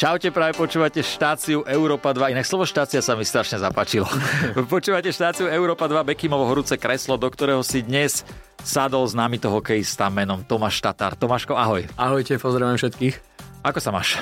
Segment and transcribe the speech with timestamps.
[0.00, 2.32] Čaute, práve počúvate štáciu Európa 2.
[2.32, 4.08] Inak slovo štácia sa mi strašne zapáčilo.
[4.72, 8.24] počúvate štáciu Európa 2, Bekimovo horúce kreslo, do ktorého si dnes
[8.64, 11.20] sadol známy to hokejista menom Tomáš Tatár.
[11.20, 11.84] Tomáško, ahoj.
[12.00, 13.14] Ahojte, pozdravujem všetkých.
[13.60, 14.16] Ako sa máš?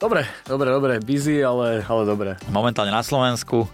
[0.00, 0.92] Dobre, dobre, dobre.
[1.04, 2.30] Busy, ale, ale dobre.
[2.48, 3.68] Momentálne na Slovensku.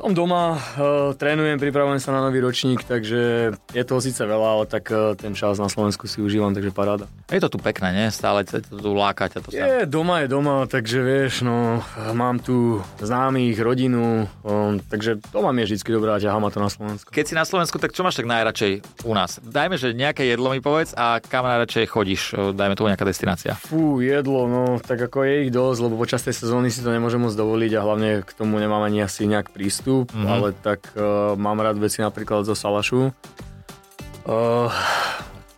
[0.00, 4.64] Som doma, uh, trénujem, pripravujem sa na nový ročník, takže je toho síce veľa, ale
[4.64, 7.04] tak uh, ten čas na Slovensku si užívam, takže paráda.
[7.28, 8.06] Je to tu pekné, nie?
[8.08, 9.48] Stále to tu láka ťa to.
[9.52, 11.84] Je, doma je doma, takže vieš, no,
[12.16, 16.64] mám tu známych, rodinu, um, takže doma mi je vždy dobrá a ťahá ma to
[16.64, 17.12] na Slovensku.
[17.12, 19.36] Keď si na Slovensku, tak čo máš tak najradšej u nás?
[19.44, 23.52] Dajme, že nejaké jedlo mi povedz a kam najradšej chodíš, dajme tu nejaká destinácia.
[23.60, 27.20] Fú, jedlo, no, tak ako je ich dosť, lebo počas tej sezóny si to nemôžem
[27.20, 30.30] moc dovoliť a hlavne k tomu nemám ani asi nejak prístup prístup, mm-hmm.
[30.30, 33.10] ale tak uh, mám rád veci napríklad zo salašu.
[34.26, 34.70] Uh,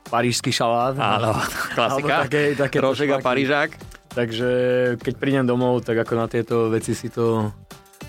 [0.09, 0.97] parížský šalát.
[0.97, 1.37] Áno,
[1.77, 2.25] klasika.
[2.29, 3.71] Také, také Rožek a Parížák.
[4.13, 4.51] Takže
[5.01, 7.49] keď prídem domov, tak ako na tieto veci si to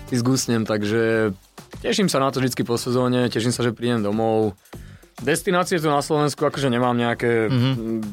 [0.04, 1.32] si zgusnem, takže
[1.80, 4.52] teším sa na to vždy po sezóne, teším sa, že prídem domov.
[5.24, 8.04] Destinácie tu na Slovensku, akože nemám nejaké, mm-hmm.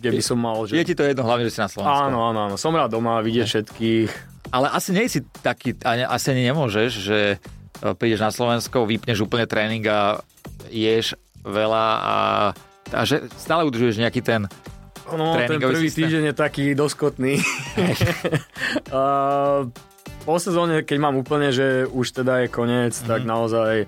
[0.00, 0.64] kde by som mal...
[0.64, 0.80] Že...
[0.80, 2.08] Je ti to jedno, hlavne, že si na Slovensku.
[2.08, 2.56] Áno, áno, áno.
[2.56, 4.10] Som rád doma, vidieť všetkých
[4.50, 7.36] ale asi nie si taký, asi ani nemôžeš, že e,
[7.96, 10.20] prídeš na Slovensko, vypneš úplne tréning a
[10.70, 12.16] ješ veľa a,
[12.94, 14.50] a že stále udržuješ nejaký ten
[15.06, 16.10] No, ten prvý systém.
[16.10, 17.38] týždeň je taký doskotný.
[18.90, 19.02] a,
[20.26, 23.10] po sezóne, keď mám úplne, že už teda je koniec, mm-hmm.
[23.14, 23.86] tak naozaj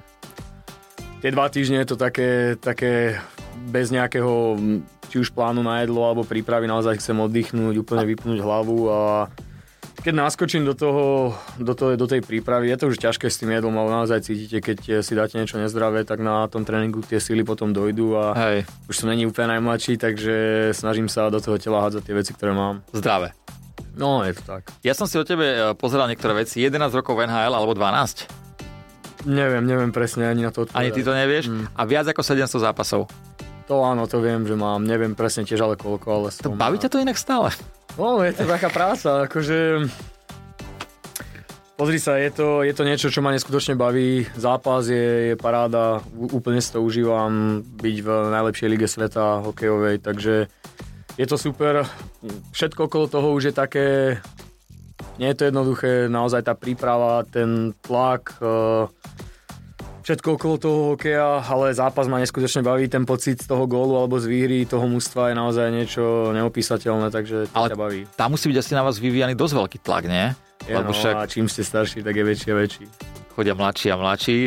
[1.18, 3.18] tie dva týždne je to také, také
[3.66, 4.54] bez nejakého
[5.08, 9.26] či už plánu na jedlo alebo prípravy, naozaj chcem oddychnúť, úplne vypnúť hlavu a
[9.98, 13.50] keď naskočím do toho, do, toho, do tej prípravy, je to už ťažké s tým
[13.50, 17.42] jedlom, ale naozaj cítite, keď si dáte niečo nezdravé, tak na tom tréningu tie síly
[17.42, 18.58] potom dojdú a Hej.
[18.86, 20.34] už som není úplne najmladší, takže
[20.72, 22.86] snažím sa do toho tela hádzať tie veci, ktoré mám.
[22.94, 23.34] Zdravé.
[23.98, 24.70] No, je to tak.
[24.86, 26.62] Ja som si o tebe e, pozeral niektoré veci.
[26.62, 29.26] 11 rokov v NHL alebo 12?
[29.26, 30.78] Neviem, neviem presne ani na to odpovedať.
[30.78, 31.50] Ani ty to nevieš?
[31.50, 31.66] Mm.
[31.74, 33.10] A viac ako 700 zápasov?
[33.66, 34.86] To áno, to viem, že mám.
[34.86, 36.28] Neviem presne tiež ale koľko, ale...
[36.30, 37.50] To baví ťa to inak stále?
[37.96, 39.88] No, je to taká práca, akože...
[41.78, 44.26] Pozri sa, je to, je to niečo, čo ma neskutočne baví.
[44.34, 46.02] Zápas je, je paráda,
[46.34, 50.50] úplne si to užívam, byť v najlepšej lige sveta hokejovej, takže
[51.14, 51.86] je to super.
[52.50, 53.86] Všetko okolo toho už je také...
[55.22, 58.90] Nie je to jednoduché, naozaj tá príprava, ten tlak, uh,
[60.08, 64.16] všetko okolo toho hokeja, ale zápas ma neskutočne baví, ten pocit z toho gólu alebo
[64.16, 68.00] z výhry toho mužstva je naozaj niečo neopísateľné, takže to ale ťa baví.
[68.16, 70.32] Tam musí byť asi na vás vyvíjaný dosť veľký tlak, nie?
[70.64, 71.12] Je, Lebo no, však...
[71.12, 72.84] a čím ste starší, tak je väčší a väčší.
[73.36, 74.38] Chodia mladší a mladší.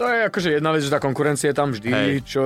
[0.00, 2.12] To je akože jedna vec, že tá konkurencia je tam vždy, Hej.
[2.24, 2.42] čo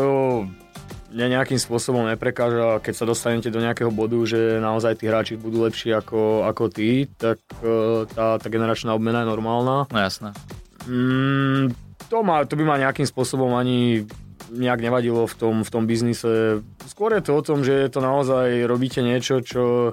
[1.15, 5.65] mne nejakým spôsobom neprekáža, keď sa dostanete do nejakého bodu, že naozaj tí hráči budú
[5.65, 9.89] lepší ako, ako ty, tak e, tá, tá generačná obmena je normálna.
[9.89, 10.37] No jasné.
[10.85, 14.09] Mm, to, ma, to by ma nejakým spôsobom ani
[14.49, 16.65] nejak nevadilo v tom, v tom biznise.
[16.89, 19.93] Skôr je to o tom, že to naozaj robíte niečo, čo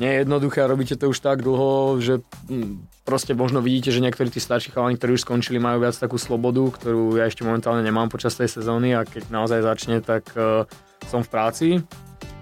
[0.00, 4.00] nie je jednoduché a robíte to už tak dlho, že hm, proste možno vidíte, že
[4.00, 7.84] niektorí tí starší chalani, ktorí už skončili, majú viac takú slobodu, ktorú ja ešte momentálne
[7.84, 10.64] nemám počas tej sezóny a keď naozaj začne, tak uh,
[11.04, 11.68] som v práci.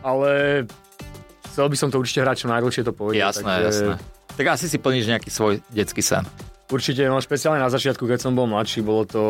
[0.07, 0.63] Ale
[1.51, 3.19] chcel by som to určite hrať čo najdlhšie to povedať.
[3.19, 3.67] Jasné, takže...
[3.67, 3.95] jasné.
[4.39, 6.23] Tak asi si plníš nejaký svoj detský sen.
[6.69, 9.23] Určite, no špeciálne na začiatku, keď som bol mladší, bolo to...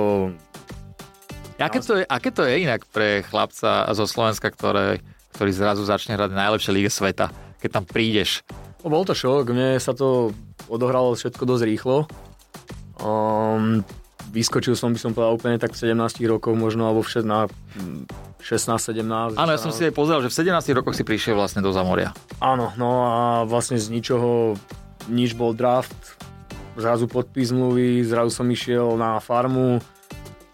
[1.59, 4.99] Aké to je, aké to je inak pre chlapca zo Slovenska, ktoré,
[5.38, 7.31] ktorý zrazu začne hrať najlepšie líge sveta,
[7.62, 8.43] keď tam prídeš?
[8.82, 10.34] No, bol to šok, mne sa to
[10.66, 11.97] odohralo všetko dosť rýchlo.
[12.99, 13.87] Um,
[14.34, 17.47] vyskočil som, by som povedal, úplne tak v 17 rokoch možno, alebo v na
[18.43, 19.38] 16-17.
[19.38, 22.15] Áno, ja som si aj pozrel, že v 17 rokoch si prišiel vlastne do Zamoria.
[22.38, 23.15] Áno, no a
[23.47, 24.55] vlastne z ničoho,
[25.10, 26.19] nič bol draft,
[26.78, 29.82] zrazu podpis zmluvy, zrazu som išiel na farmu,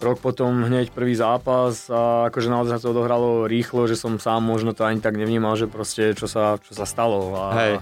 [0.04, 4.44] rok potom hneď prvý zápas a akože naozaj sa to odohralo rýchlo, že som sám
[4.44, 7.32] možno to ani tak nevnímal, že proste čo sa, čo sa stalo.
[7.32, 7.44] A...
[7.56, 7.72] Hej,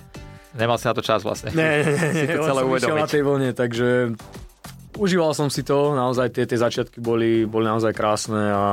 [0.55, 1.51] nemal si na to čas vlastne.
[1.51, 3.89] Nie, nie, nie, nie celé som išiel na tej vlne, takže
[5.01, 8.65] užíval som si to, naozaj tie, tie začiatky boli, boli naozaj krásne a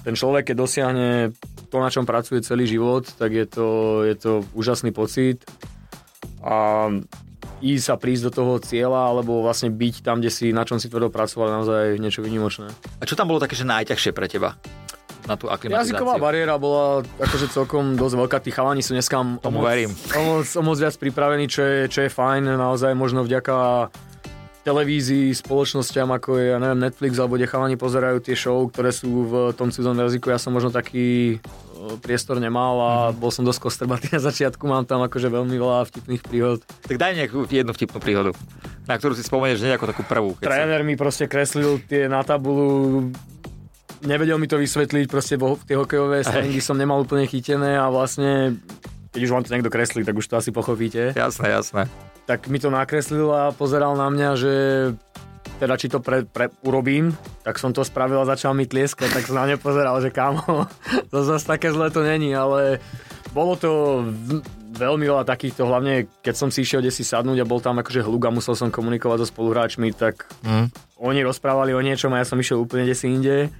[0.00, 1.08] ten človek, keď dosiahne
[1.68, 3.68] to, na čom pracuje celý život, tak je to,
[4.08, 5.44] je to úžasný pocit
[6.40, 6.88] a
[7.60, 10.88] ísť a prísť do toho cieľa, alebo vlastne byť tam, kde si, na čom si
[10.88, 12.72] tvrdo pracoval, naozaj niečo vynimočné.
[13.00, 14.56] A čo tam bolo také, že najťažšie pre teba?
[15.28, 15.94] na tú aklimatizáciu.
[15.94, 18.36] Jazyková bariéra bola akože celkom dosť veľká.
[18.40, 19.92] Tí chalani sú dneska o moc, verím.
[20.16, 22.56] O moc, o moc viac pripravení, čo je, čo je fajn.
[22.56, 23.88] Naozaj možno vďaka
[24.60, 29.08] televízii, spoločnosťam ako je, ja neviem, Netflix, alebo kde chalani pozerajú tie show, ktoré sú
[29.24, 30.28] v tom cudzom jazyku.
[30.28, 31.40] Ja som možno taký
[32.04, 33.20] priestor nemal a mm-hmm.
[33.24, 36.60] bol som dosť kostrbatý na začiatku, mám tam akože veľmi veľa vtipných príhod.
[36.84, 38.30] Tak daj nejakú jednu vtipnú príhodu,
[38.84, 40.36] na ktorú si spomenieš nie ako takú prvú.
[40.36, 40.86] Tréner si...
[40.86, 43.08] mi proste kreslil tie na tabulu
[44.04, 48.56] nevedel mi to vysvetliť, proste tie hokejové stringy som nemal úplne chytené a vlastne
[49.10, 51.12] keď už vám to niekto kreslí, tak už to asi pochopíte.
[51.12, 51.90] Jasné, jasné.
[52.30, 54.54] Tak mi to nakreslil a pozeral na mňa, že
[55.58, 57.10] teda či to pre, pre, urobím,
[57.42, 60.70] tak som to spravil a začal mi tlieskať, tak som na ne pozeral, že kámo,
[61.10, 62.78] to zase také zle to není, ale
[63.34, 64.00] bolo to
[64.78, 68.30] veľmi veľa takýchto, hlavne keď som si išiel si sadnúť a bol tam akože hluk
[68.30, 70.70] a musel som komunikovať so spoluhráčmi, tak mm.
[71.02, 73.50] oni rozprávali o niečom a ja som išiel úplne desi inde.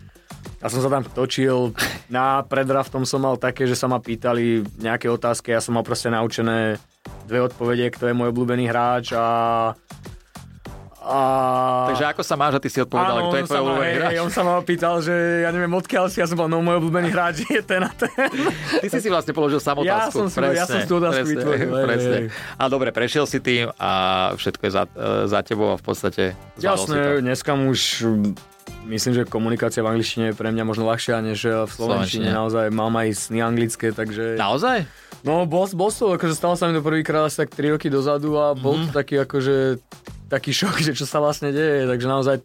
[0.61, 1.73] Ja som sa tam točil,
[2.13, 6.13] na predraftom som mal také, že sa ma pýtali nejaké otázky, ja som mal proste
[6.13, 6.77] naučené
[7.25, 9.25] dve odpovede, kto je môj obľúbený hráč a
[11.01, 11.19] a...
[11.89, 14.13] Takže ako sa máš a ty si odpovedal, Áno, kto je tvoj obľúbený hráč?
[14.21, 17.09] on sa ma pýtal, že ja neviem odkiaľ si, ja som bol, no môj obľúbený
[17.09, 18.13] hráč je ten a ten.
[18.85, 19.89] Ty si si vlastne položil samotázku.
[19.89, 21.69] Ja som, presne, ja som tú otázku vytvoril.
[21.73, 22.17] Presne.
[22.61, 23.91] A dobre, prešiel si tým a
[24.37, 24.85] všetko je za,
[25.25, 26.23] za tebou a v podstate
[26.61, 28.05] Jasné, dneska už
[28.87, 32.33] Myslím, že komunikácia v angličtine je pre mňa možno ľahšia než v slovenčine.
[32.33, 34.41] Naozaj mám aj sny anglické, takže...
[34.41, 34.89] Naozaj?
[35.21, 38.41] No, bol, bol to, akože stalo sa mi to prvýkrát asi tak 3 roky dozadu
[38.41, 38.89] a bol mm-hmm.
[38.89, 39.57] to taký akože
[40.31, 42.37] taký šok, že čo sa vlastne deje, takže naozaj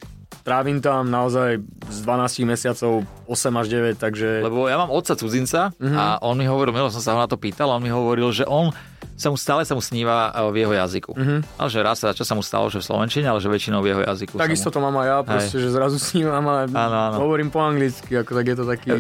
[0.41, 4.41] trávim tam naozaj z 12 mesiacov 8 až 9, takže...
[4.41, 5.97] Lebo ja mám otca cudzinca mm-hmm.
[5.97, 8.45] a on mi hovoril, milo som sa ho na to pýtal, on mi hovoril, že
[8.49, 8.73] on
[9.13, 11.11] sa mu stále sa mu sníva e, v jeho jazyku.
[11.13, 11.39] Mm-hmm.
[11.61, 13.93] Ale že raz sa čo sa mu stalo, že v slovenčine, ale že väčšinou v
[13.93, 14.41] jeho jazyku.
[14.41, 14.73] Takisto mu...
[14.73, 17.17] to mám aj ja, proste, že zrazu snívam a áno, áno.
[17.21, 18.95] hovorím po anglicky, ako tak je to taký...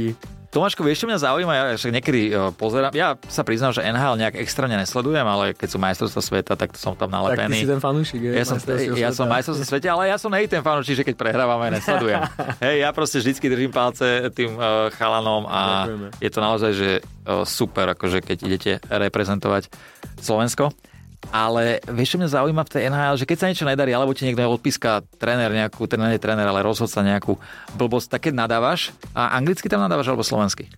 [0.55, 1.51] Tomáško, vieš, čo mňa zaujíma?
[1.51, 5.67] Ja však niekedy uh, pozerám, ja sa priznám, že NHL nejak extrémne nesledujem, ale keď
[5.67, 7.59] sú majstrovstvá sveta, tak som tam nalepený.
[7.59, 8.55] Tak ty si ten fanúšik, je, ja som,
[8.95, 12.23] ja som majstrovstvá sveta, ale ja som nej ten fanúšik, že keď prehrávame, nesledujem.
[12.63, 16.07] Hej, ja proste vždycky držím palce tým uh, chalanom a Ďakujeme.
[16.23, 16.89] je to naozaj, že
[17.45, 19.69] super, akože keď idete reprezentovať
[20.21, 20.71] Slovensko.
[21.33, 24.29] Ale vieš, čo mňa zaujíma v tej NHL, že keď sa niečo nedarí, alebo ti
[24.29, 27.41] niekto odpíska tréner nejakú, teda nie tréner, ale rozhodca nejakú
[27.73, 30.69] blbosť, tak keď nadávaš, a anglicky tam nadávaš alebo slovensky?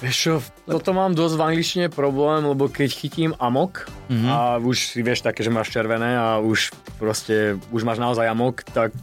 [0.00, 4.30] Vieš čo, toto mám dosť v angličtine problém, lebo keď chytím amok mm-hmm.
[4.32, 8.64] a už si vieš také, že máš červené a už proste, už máš naozaj amok,
[8.72, 8.96] tak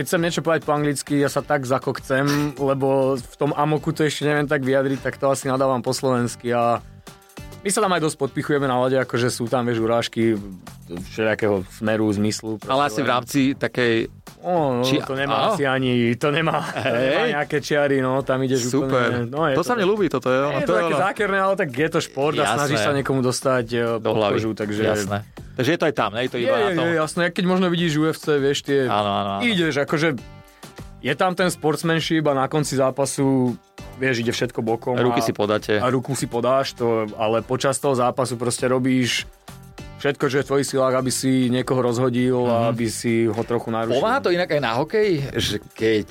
[0.00, 4.08] keď chcem niečo povedať po anglicky, ja sa tak zakokcem, lebo v tom amoku to
[4.08, 6.80] ešte neviem tak vyjadriť, tak to asi nadávam po slovensky a
[7.60, 10.32] my sa tam aj dosť podpichujeme na lade, akože sú tam, vieš, urážky
[10.88, 12.56] všelijakého smeru, zmyslu.
[12.64, 14.08] Ale asi v rámci takej...
[14.40, 15.04] O, no, Či...
[15.04, 16.80] to nemá asi ani, to nemá, hey.
[16.80, 18.88] to nemá nejaké čiary, no, tam ideš Super.
[18.88, 19.28] úplne...
[19.28, 20.38] No, je to, to sa mne ľúbi, toto je.
[20.40, 21.04] Je to, to také ono.
[21.04, 22.48] zákerné, ale tak je to šport jasné.
[22.48, 24.40] a snažíš sa niekomu dostať e, do hlavy.
[24.40, 24.80] Kožu, takže...
[24.80, 25.18] Jasné.
[25.60, 26.24] Takže je to aj tam, ne?
[26.24, 26.86] Je to iba je, na tom.
[26.88, 28.88] Je, jasné, keď možno vidíš UFC, vieš, tie...
[28.88, 29.42] Áno, áno, áno.
[29.44, 30.16] Ideš, akože
[31.04, 33.56] je tam ten sportsmanship a na konci zápasu
[34.00, 34.96] vieš, ide všetko bokom.
[34.96, 35.76] A ruky a, si podáte.
[35.76, 39.28] A ruku si podáš, to, ale počas toho zápasu proste robíš
[40.00, 42.64] všetko, čo je v tvojich silách, aby si niekoho rozhodil mm-hmm.
[42.64, 44.00] a aby si ho trochu narušil.
[44.00, 45.10] Pomáha to inak aj na hokej?
[45.36, 46.08] Že keď...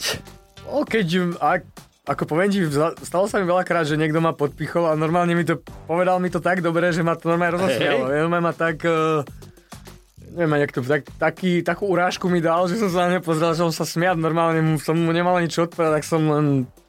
[0.69, 1.07] No, keď...
[1.41, 1.65] Ak,
[2.05, 2.61] ako poviem ti,
[3.01, 5.57] stalo sa mi veľakrát, že niekto ma podpichol a normálne mi to,
[5.89, 8.13] povedal mi to tak dobre, že ma to normálne rozosmialo.
[8.13, 8.21] Hey.
[8.21, 8.85] Normálne ma tak...
[8.85, 9.25] Uh,
[10.33, 13.65] neviem, to, tak, taký, takú urážku mi dal, že som sa na ne pozrel, že
[13.65, 16.45] som sa smiať normálne, mu, som mu nemal nič odpovedať, tak som len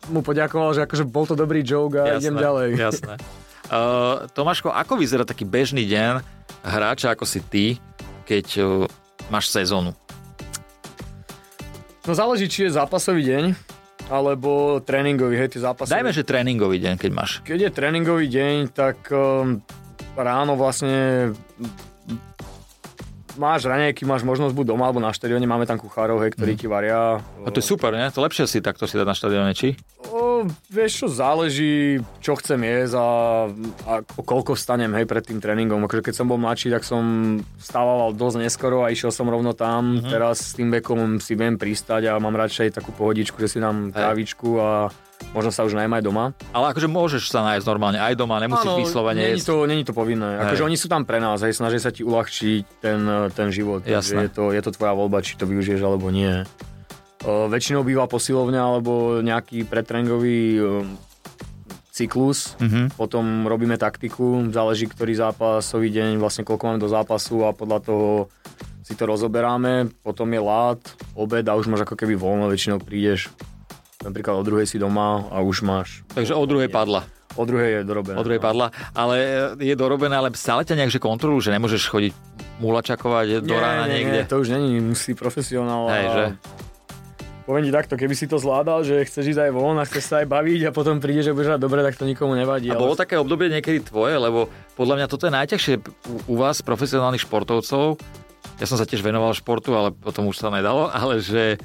[0.08, 2.68] mu poďakoval, že akože bol to dobrý joke a jasné, idem ďalej.
[2.76, 3.14] Jasné.
[3.68, 6.20] Uh, Tomáško, ako vyzerá taký bežný deň
[6.64, 7.66] hráča ako si ty,
[8.28, 8.68] keď uh,
[9.32, 9.96] máš sezónu?
[12.04, 13.44] No záleží, či je zápasový deň,
[14.10, 15.92] alebo tréningový, hej, tie zápasy.
[15.92, 17.30] Dajme, že tréningový deň, keď máš.
[17.46, 19.62] Keď je tréningový deň, tak um,
[20.18, 21.30] ráno vlastne
[23.40, 26.60] máš raňajky, máš možnosť buď doma alebo na štadióne, máme tam kuchárov, hej, ktorí mm.
[26.60, 27.16] ti varia.
[27.16, 28.12] A to je super, ne?
[28.12, 29.80] To lepšie si takto si dať na štadióne, či?
[30.12, 30.29] O,
[30.70, 33.10] vieš čo, záleží, čo chcem jesť a,
[33.84, 35.84] a koľko vstanem, hej, pred tým tréningom.
[35.84, 37.02] Akože keď som bol mladší, tak som
[37.58, 40.00] stával dosť neskoro a išiel som rovno tam.
[40.00, 40.10] Mm-hmm.
[40.12, 43.92] Teraz s tým vekom si viem pristať a mám radšej takú pohodičku, že si dám
[43.92, 44.70] trávičku a
[45.30, 46.32] Možno sa už najmä aj doma.
[46.50, 49.92] Ale akože môžeš sa nájsť normálne aj doma, nemusíš ano, vyslovene není to, není to
[49.94, 50.40] povinné.
[50.42, 52.98] Akože oni sú tam pre nás, hej, snažia sa ti uľahčiť ten,
[53.30, 53.84] ten život.
[53.86, 54.26] Jasné.
[54.26, 56.42] je to, je to tvoja voľba, či to využiješ alebo nie.
[57.24, 60.56] Väčšinou býva posilovňa alebo nejaký pretrengový
[61.92, 62.96] cyklus, mm-hmm.
[62.96, 68.08] potom robíme taktiku, záleží ktorý zápasový deň, vlastne koľko máme do zápasu a podľa toho
[68.80, 70.80] si to rozoberáme, potom je lát,
[71.12, 73.28] obed a už máš ako keby voľno, väčšinou prídeš
[74.00, 76.00] Napríklad o druhej si doma a už máš...
[76.16, 77.04] Takže o druhej padla.
[77.36, 78.16] O druhej je dorobená.
[78.16, 79.16] O druhej padla, ale
[79.60, 82.12] je dorobené, ale stále ťa nejakže kontrolu, že nemôžeš chodiť
[82.64, 84.24] mulačakovať do rána nie, niekde?
[84.24, 85.92] Nie, to už není, musí profesionál.
[85.92, 86.24] Hej, že?
[87.50, 90.22] Poviem ti takto, keby si to zvládal, že chceš ísť aj von a chceš sa
[90.22, 92.70] aj baviť a potom príde, že budeš dobre, tak to nikomu nevadí.
[92.70, 93.02] A bolo ale...
[93.02, 94.46] také obdobie niekedy tvoje, lebo
[94.78, 97.98] podľa mňa toto je najťažšie u, u vás, profesionálnych športovcov.
[98.62, 101.58] Ja som sa tiež venoval športu, ale potom už sa nedalo, ale že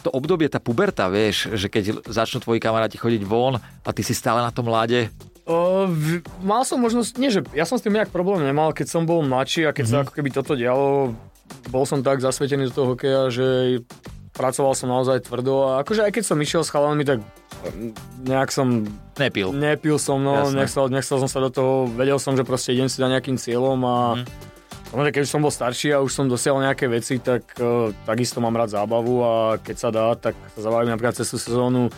[0.00, 4.16] to obdobie, tá puberta, vieš, že keď začnú tvoji kamaráti chodiť von a ty si
[4.16, 5.12] stále na tom mláde,
[5.46, 5.86] Uh,
[6.42, 9.22] mal som možnosť, nie že ja som s tým nejak problém nemal, keď som bol
[9.22, 9.94] mladší a keď mm-hmm.
[9.94, 10.02] sa mhm.
[10.02, 11.14] ako keby toto dialo,
[11.70, 13.46] bol som tak zasvetený do toho hokeja, že
[14.36, 17.24] pracoval som naozaj tvrdo a akože aj keď som išiel s chalanmi, tak
[18.22, 18.84] nejak som...
[19.16, 19.56] Nepil.
[19.56, 23.00] Nepil som, no, nechcel, nechcel som sa do toho, vedel som, že proste idem si
[23.00, 24.54] za nejakým cieľom a mm.
[24.86, 28.54] Samozrejme, keď som bol starší a už som dosiahol nejaké veci, tak uh, takisto mám
[28.54, 31.90] rád zábavu a keď sa dá, tak sa zabavím napríklad cez tú sezónu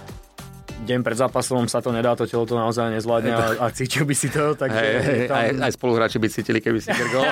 [0.84, 4.14] deň pred zápasom sa to nedá, to telo to naozaj nezvládne a, a cítil by
[4.14, 4.54] si to.
[4.54, 5.36] Takže hey, hey, tam...
[5.36, 7.26] aj, aj spoluhráči by cítili, keby si grgol.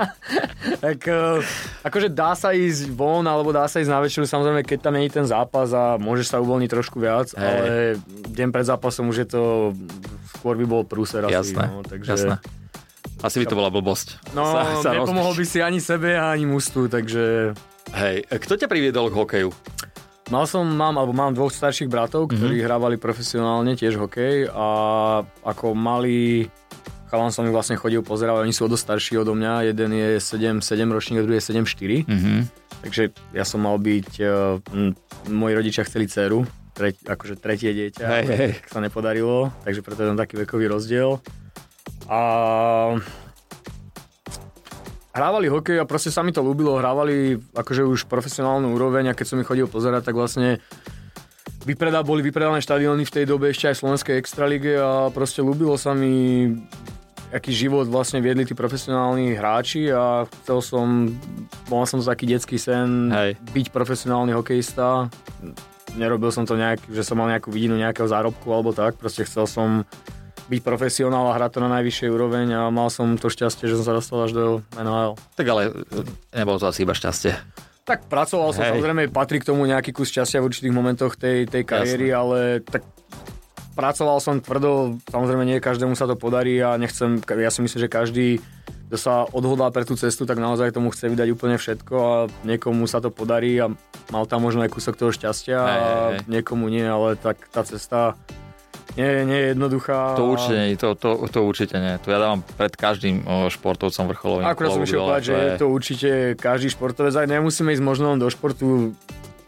[0.84, 1.38] tak uh,
[1.86, 5.12] akože dá sa ísť von, alebo dá sa ísť na večeru, samozrejme, keď tam je
[5.12, 7.42] ten zápas a môžeš sa uvoľniť trošku viac, hey.
[7.42, 7.70] ale
[8.34, 9.42] deň pred zápasom už je to,
[10.40, 11.54] skôr by bol prúser asi.
[11.54, 12.10] Jasné, no, takže...
[12.10, 12.36] jasné.
[13.24, 14.36] Asi by to bola blbosť.
[14.36, 17.56] No, sa, sa nepomohol by si ani sebe, ani mustu, takže...
[17.96, 19.48] Hej, kto ťa priviedol k hokeju?
[20.32, 22.68] Mal som, mám, alebo mám dvoch starších bratov, ktorí mm-hmm.
[22.68, 24.66] hrávali profesionálne tiež hokej a
[25.44, 26.48] ako malý
[27.12, 30.18] chalan som ich vlastne chodil pozerať, oni sú o dosť starší odo mňa, jeden je
[30.18, 32.10] 7, 7 ročník, druhý je 7, 4.
[32.10, 32.38] Mm-hmm.
[32.82, 33.02] Takže
[33.36, 34.58] ja som mal byť, uh,
[35.30, 36.42] moji rodičia chceli dceru,
[36.74, 38.52] treť, akože tretie dieťa, hej, hej.
[38.66, 41.22] sa nepodarilo, takže preto je tam taký vekový rozdiel.
[42.10, 42.20] A
[45.14, 49.26] hrávali hokej a proste sa mi to ľúbilo, hrávali akože už profesionálnu úroveň a keď
[49.30, 50.58] som ich chodil pozerať, tak vlastne
[51.62, 55.94] vypredá, boli vypredané štadióny v tej dobe ešte aj Slovenskej extralíge a proste ľúbilo sa
[55.94, 56.50] mi
[57.34, 60.86] aký život vlastne viedli tí profesionálni hráči a chcel som,
[61.66, 63.34] bol som to taký detský sen, Hej.
[63.50, 65.10] byť profesionálny hokejista.
[65.98, 69.50] Nerobil som to nejak, že som mal nejakú vidinu nejakého zárobku alebo tak, proste chcel
[69.50, 69.82] som
[70.48, 73.84] byť profesionál a hrať to na najvyššej úroveň a mal som to šťastie, že som
[73.88, 74.44] sa dostal až do
[74.76, 75.16] NHL.
[75.36, 77.32] Tak ale e, nebolo to asi iba šťastie.
[77.84, 78.76] Tak pracoval som, Hej.
[78.76, 82.20] samozrejme patrí k tomu nejaký kus šťastia v určitých momentoch tej, tej kariéry, Jasne.
[82.20, 82.82] ale tak
[83.76, 87.90] pracoval som tvrdo, samozrejme nie každému sa to podarí a nechcem, ja si myslím, že
[87.92, 88.26] každý,
[88.88, 92.88] kto sa odhodlá pre tú cestu, tak naozaj tomu chce vydať úplne všetko a niekomu
[92.88, 93.68] sa to podarí a
[94.08, 95.78] mal tam možno aj kúsok toho šťastia hej, a
[96.16, 96.18] hej.
[96.30, 98.16] niekomu nie, ale tak tá cesta
[98.94, 100.14] nie, nie je jednoduchá.
[100.14, 101.98] To určite nie, to, to, to určite nie.
[102.06, 104.46] To ja dávam pred každým športovcom vrcholovým.
[104.46, 107.14] Akurát som išiel povedať, že je to určite každý športovec.
[107.18, 108.94] Aj nemusíme ísť možno do športu,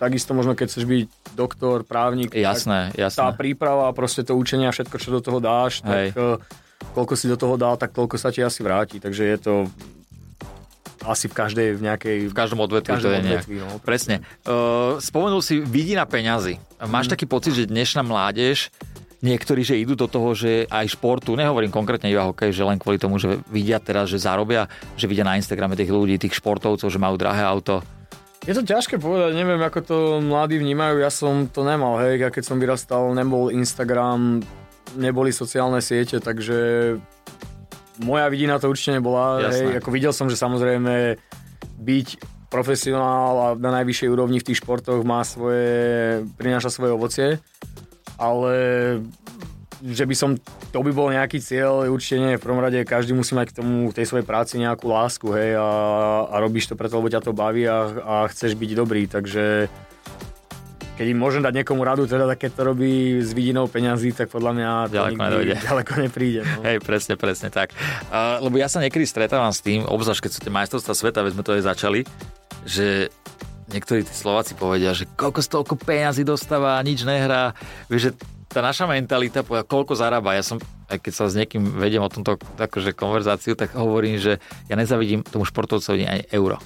[0.02, 1.02] takisto možno keď chceš byť
[1.38, 2.34] doktor, právnik.
[2.34, 3.18] Jasné, jasné.
[3.20, 6.10] Tá príprava, proste to učenie a všetko, čo do toho dáš, Hej.
[6.10, 6.40] tak eh,
[6.96, 8.98] koľko si do toho dal, tak toľko sa ti asi vráti.
[8.98, 9.54] Takže je to
[11.06, 12.16] asi v každej, v nejakej...
[12.32, 13.46] V každom odvetvi to je nejak.
[13.46, 14.26] No, presne.
[14.42, 16.58] Uh, spomenul si vidina peňazí.
[16.90, 17.12] Máš mm.
[17.14, 18.74] taký pocit, že dnešná mládež
[19.25, 23.00] niektorí, že idú do toho, že aj športu, nehovorím konkrétne iba hokej, že len kvôli
[23.00, 24.68] tomu, že vidia teraz, že zarobia,
[24.99, 27.80] že vidia na Instagrame tých ľudí, tých športovcov, že majú drahé auto.
[28.46, 32.30] Je to ťažké povedať, neviem, ako to mladí vnímajú, ja som to nemal, hej, ja
[32.30, 34.44] keď som vyrastal, nebol Instagram,
[34.94, 36.94] neboli sociálne siete, takže
[38.06, 39.50] moja vidina to určite nebola, Jasné.
[39.50, 41.18] hej, ako videl som, že samozrejme
[41.82, 42.08] byť
[42.46, 47.28] profesionál a na najvyššej úrovni v tých športoch má svoje, prináša svoje ovocie
[48.16, 48.52] ale
[49.85, 50.30] že by som,
[50.73, 53.92] to by bol nejaký cieľ, určite nie, v prvom rade každý musí mať k tomu,
[53.92, 55.68] tej svojej práci nejakú lásku, hej, a,
[56.32, 59.68] a robíš to preto, lebo ťa to baví a, a chceš byť dobrý, takže
[60.96, 64.52] keď im môžem dať niekomu radu, teda keď to robí s vidinou peňazí, tak podľa
[64.56, 66.40] mňa to ďaleko, nikdy, ďaleko nepríde.
[66.40, 66.64] No.
[66.64, 67.76] Hej, presne, presne tak.
[68.08, 71.32] Uh, lebo ja sa niekedy stretávam s tým, obzvlášť keď sú tie majstrovstvá sveta, veď
[71.37, 72.00] sme to aj začali,
[72.64, 73.12] že
[73.76, 77.52] niektorí tí Slováci povedia, že koľko z toľko peňazí dostáva nič nehrá.
[77.92, 78.12] Vieš, že
[78.49, 80.33] tá naša mentalita, povedia, koľko zarába.
[80.33, 80.56] Ja som,
[80.88, 84.40] aj keď sa s niekým vediem o tomto akože konverzáciu, tak hovorím, že
[84.73, 86.56] ja nezavidím tomu športovcovi ani euro.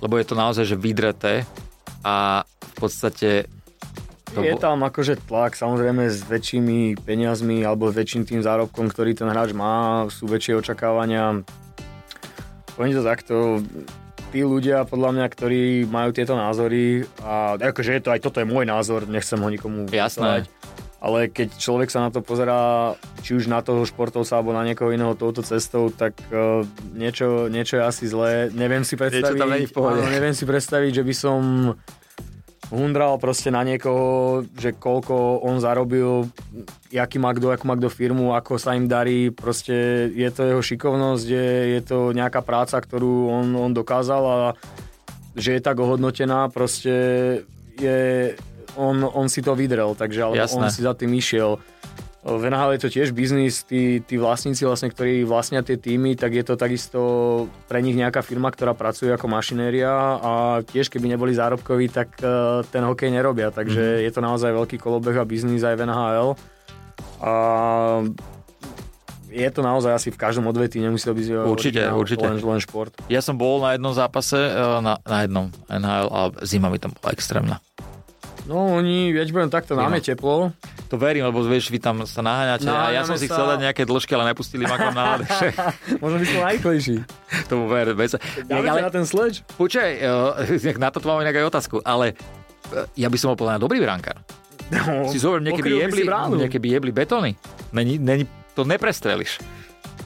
[0.00, 1.44] Lebo je to naozaj, že vydreté
[2.00, 3.46] a v podstate
[4.32, 9.12] to je tam akože tlak, samozrejme s väčšími peniazmi alebo s väčším tým zárobkom, ktorý
[9.12, 11.44] ten hráč má, sú väčšie očakávania.
[12.72, 13.60] Poviem to takto,
[14.32, 18.48] tí ľudia, podľa mňa, ktorí majú tieto názory, a akože je to aj toto je
[18.48, 20.48] môj názor, nechcem ho nikomu Jasné.
[21.02, 24.94] ale keď človek sa na to pozerá, či už na toho športovca alebo na niekoho
[24.94, 26.64] iného touto cestou, tak uh,
[26.96, 28.48] niečo, niečo je asi zlé.
[28.54, 31.40] Neviem si predstaviť, áno, neviem si predstaviť, že by som
[32.72, 36.32] hundral proste na niekoho, že koľko on zarobil,
[36.88, 40.62] aký má kto, akú má kto firmu, ako sa im darí, proste je to jeho
[40.64, 44.36] šikovnosť, je, je to nejaká práca, ktorú on, on dokázal a
[45.36, 46.92] že je tak ohodnotená, proste
[47.76, 48.00] je,
[48.76, 51.60] on, on si to vydrel, takže alebo on si za tým išiel.
[52.22, 56.38] V NHL je to tiež biznis, tí, tí vlastníci, vlastne, ktorí vlastnia tie týmy, tak
[56.38, 57.00] je to takisto
[57.66, 59.90] pre nich nejaká firma, ktorá pracuje ako mašinéria
[60.22, 64.04] a tiež keby neboli zárobkoví, tak uh, ten hokej nerobia, takže mm-hmm.
[64.06, 66.28] je to naozaj veľký kolobeh a biznis aj v NHL.
[67.26, 67.32] A
[69.32, 72.22] je to naozaj asi v každom odvetí, nemusí to byť určite, len, určite.
[72.22, 72.92] Len, len šport.
[73.08, 74.52] Ja som bol na jednom zápase, e,
[74.84, 77.58] na, na jednom NHL a zima mi tam bola extrémna.
[78.42, 80.50] No oni, ja budem takto, nám je teplo.
[80.90, 83.38] To verím, lebo vieš, vy tam sa naháňate no, a ja som si sa...
[83.38, 85.54] chcel dať nejaké dĺžky, ale nepustili ma na nádeše.
[86.02, 86.96] Možno by som najklejší.
[87.50, 88.18] to ver, bez...
[88.44, 88.82] Dáme ale...
[88.82, 89.46] na ten sledge?
[89.54, 92.18] Počkaj, uh, na to mám inak aj otázku, ale
[92.74, 94.18] uh, ja by som bol povedať dobrý brankár.
[94.72, 97.36] No, si zober, niekedy jebli, niekedy jebli betóny.
[97.76, 98.24] Není, není,
[98.56, 99.38] to neprestreliš.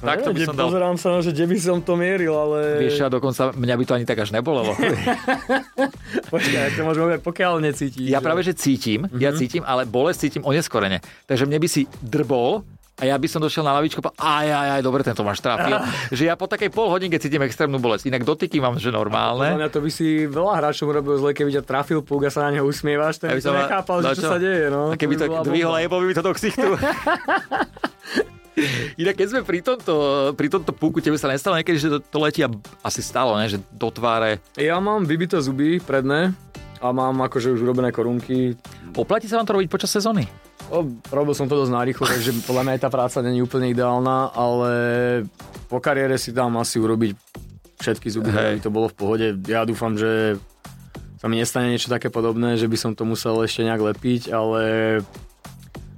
[0.06, 0.66] Tak to by som dal...
[0.70, 2.86] Pozerám sa, že kde by som to mieril, ale...
[2.86, 4.72] Vieš, a dokonca mňa by to ani tak až nebolelo.
[6.32, 8.06] Počkaj, to môžeme pokiaľ necítiš.
[8.06, 9.20] Ja práve, že cítim, mm-hmm.
[9.20, 9.38] ja mhm.
[9.38, 11.02] cítim, ale bolesť cítim oneskorene.
[11.26, 12.62] Takže mne by si drbol
[12.96, 15.76] a ja by som došiel na lavičku a aj, aj, aj, dobre, tento máš trafil.
[16.16, 18.08] že ja po takej pol hodinke cítim extrémnu bolesť.
[18.08, 19.52] Inak dotyky mám, že normálne.
[19.52, 22.56] Podľa to by si veľa hráčov robil zle, keby ťa trafil púk a sa na
[22.56, 24.72] neho usmievaš, ten by som nechápal, že čo sa deje.
[24.72, 24.88] No.
[24.88, 26.72] A keby to, to dvihol a jebol by to do ksichtu.
[29.02, 29.94] Inak keď sme pri tomto,
[30.32, 32.48] pri tomto púku, tebe sa nestalo niekedy, že to, to letí a
[32.80, 33.52] asi stalo, ne?
[33.52, 34.40] že do tváre.
[34.56, 36.32] Ja mám vybité zuby predné
[36.80, 38.56] a mám akože už urobené korunky.
[38.96, 40.25] Oplatí sa vám to robiť počas sezóny?
[40.72, 40.82] O,
[41.12, 44.72] robil som to dosť narýchlo, takže podľa mňa aj tá práca není úplne ideálna, ale
[45.68, 47.12] po kariére si dám asi urobiť
[47.76, 49.26] všetky zuby, aby to bolo v pohode.
[49.46, 50.40] Ja dúfam, že
[51.20, 54.62] sa mi nestane niečo také podobné, že by som to musel ešte nejak lepiť, ale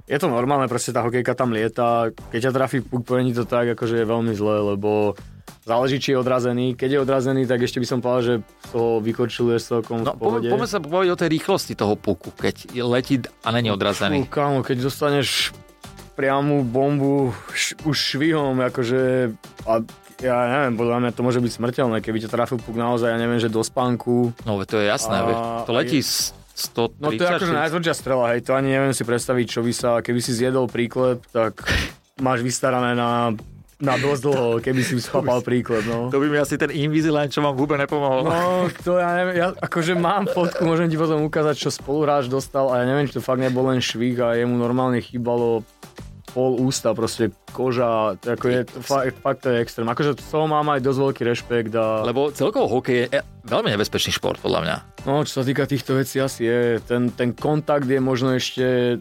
[0.09, 2.09] je to normálne, proste tá hokejka tam lieta.
[2.33, 5.13] Keď ťa trafí puk, není to tak, akože je veľmi zlé, lebo
[5.69, 6.73] záleží, či je odrazený.
[6.73, 8.35] Keď je odrazený, tak ešte by som povedal, že
[8.73, 10.47] to vykočiluješ celkom no, v pohode.
[10.49, 14.25] Poďme sa povedať o tej rýchlosti toho puku, keď letí a není odrazený.
[14.25, 15.53] No, kámo, keď dostaneš
[16.17, 19.31] priamu bombu š, už švihom, akože
[19.69, 19.73] a
[20.19, 23.39] ja neviem, podľa mňa to môže byť smrteľné, keby ťa trafil puk naozaj, ja neviem,
[23.39, 24.35] že do spánku.
[24.43, 26.35] No to je jasné, a, to letí je...
[26.59, 26.99] 130.
[26.99, 29.89] No to je akože najtvrdšia strela, hej, to ani neviem si predstaviť, čo by sa,
[30.03, 31.63] keby si zjedol príklep, tak
[32.19, 33.31] máš vystarané na
[33.79, 36.11] na dosť dlho, keby si schopal príklad, no.
[36.11, 38.27] To by mi asi ten Invisalign, čo mám v hube, nepomohol.
[38.27, 42.67] No, to ja neviem, ja akože mám fotku, môžem ti potom ukázať, čo spoluhráč dostal
[42.75, 45.63] a ja neviem, či to fakt nebol len švík a jemu normálne chýbalo
[46.31, 49.87] pol ústa, proste koža, ako je, fakt, fakt to je extrém.
[49.89, 51.73] Akože z toho mám aj dosť veľký rešpekt.
[51.73, 52.05] A...
[52.05, 54.75] Lebo celkovo hokej je veľmi nebezpečný šport, podľa mňa.
[55.09, 56.59] No, čo sa týka týchto vecí, asi je.
[56.85, 58.97] Ten, ten kontakt je možno ešte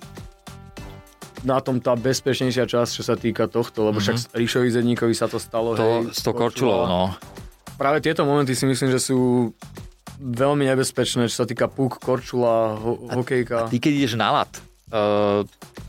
[1.46, 4.34] na tom tá bezpečnejšia časť, čo sa týka tohto, lebo mm-hmm.
[4.34, 5.78] však Ríšovi Zedníkovi sa to stalo.
[5.78, 7.02] To, hej, to korčulou, no.
[7.78, 9.50] Práve tieto momenty si myslím, že sú
[10.18, 13.66] veľmi nebezpečné, čo sa týka púk, korčula, ho, a, hokejka.
[13.66, 14.50] A ty keď ideš na lat,
[14.92, 15.42] uh,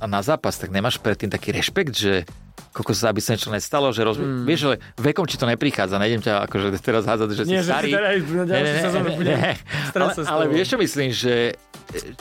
[0.03, 2.23] na zápas, tak nemáš predtým taký rešpekt, že
[2.69, 4.45] koľko sa aby sa niečo nestalo, že rozmi- mm.
[4.45, 7.91] vieš, že vekom či to neprichádza, nejdem ťa akože teraz hádzať, že Nie, si starý.
[7.91, 9.51] Teda, ne, ne, ne, ne, ne.
[9.97, 11.57] Ale, ale vieš, čo myslím, že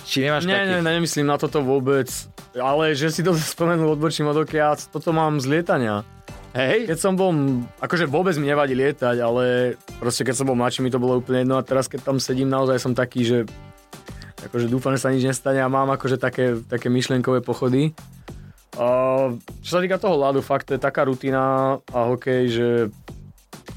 [0.09, 0.69] či nemáš nie, taký...
[0.73, 2.09] Nie, nemyslím na toto vôbec,
[2.57, 6.03] ale že si to spomenul odbočím od okia, toto mám z lietania.
[6.57, 6.89] Hej.
[6.89, 7.31] Keď som bol,
[7.77, 11.45] akože vôbec mi nevadí lietať, ale proste keď som bol mladší, mi to bolo úplne
[11.45, 13.39] jedno a teraz keď tam sedím, naozaj som taký, že
[14.49, 17.93] akože dúfam, že sa nič nestane a mám akože také, také myšlienkové pochody.
[18.79, 18.87] A
[19.61, 22.69] čo sa týka toho ľadu, fakt to je taká rutina a hokej, že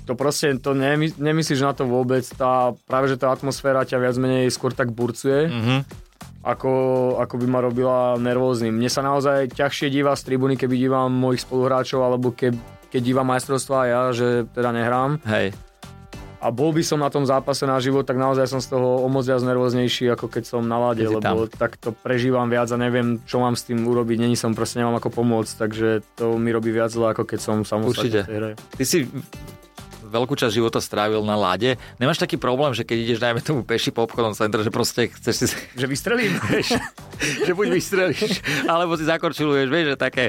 [0.07, 4.15] to proste, to nemy, nemyslíš na to vôbec, tá, práve že tá atmosféra ťa viac
[4.17, 5.79] menej skôr tak burcuje, mm-hmm.
[6.45, 6.71] ako,
[7.19, 8.73] ako by ma robila nervóznym.
[8.77, 12.53] Mne sa naozaj ťažšie díva z tribúny, keby dívam mojich spoluhráčov, alebo ke,
[12.93, 15.21] keď dívam majstrovstva ja, že teda nehrám.
[15.25, 15.53] Hej
[16.41, 19.07] a bol by som na tom zápase na život, tak naozaj som z toho o
[19.13, 21.45] moc viac nervóznejší, ako keď som na lade, lebo tam.
[21.53, 24.17] tak to prežívam viac a neviem, čo mám s tým urobiť.
[24.25, 27.55] Není som, proste nemám ako pomôcť, takže to mi robí viac zle, ako keď som
[27.61, 28.51] samostatne v tej hre.
[28.57, 29.05] Ty si
[30.11, 31.79] veľkú časť života strávil na lade.
[31.95, 35.35] Nemáš taký problém, že keď ideš, dajme tomu peši po obchodnom centre, že proste chceš
[35.39, 35.45] si...
[35.79, 36.35] Že vystrelím?
[37.47, 40.23] že buď vystrelíš, alebo si zakorčuluješ, vieš, že také...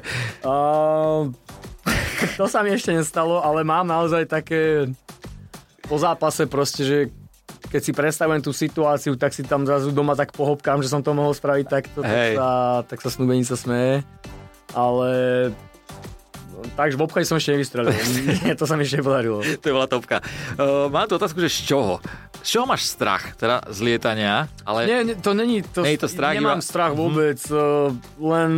[0.47, 1.33] Uh,
[2.39, 4.93] to sa mi ešte nestalo, ale mám naozaj také
[5.87, 6.99] po zápase proste, že
[7.69, 11.13] keď si predstavujem tú situáciu, tak si tam zrazu doma tak pohopkám, že som to
[11.13, 12.51] mohol spraviť takto, tak sa,
[12.87, 14.05] tak sa snúbenica smeje.
[14.73, 15.11] Ale
[16.75, 17.93] takže v obchode som ešte nevystrelil.
[18.47, 19.43] Nie, to sa mi ešte nepodarilo.
[19.43, 20.23] to je bola topka.
[20.57, 21.99] Uh, mám tu otázku, že z čoho?
[22.43, 23.35] Z čoho máš strach?
[23.37, 24.47] Teda z lietania?
[24.67, 24.87] Ale...
[24.87, 25.63] Nie, nie to není...
[25.75, 26.65] To, je to strach, nemám iba...
[26.65, 27.39] strach vôbec.
[27.51, 27.55] Mm.
[27.55, 27.89] Uh,
[28.21, 28.51] len